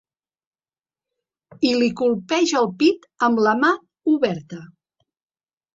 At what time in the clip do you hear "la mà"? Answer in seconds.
3.49-3.73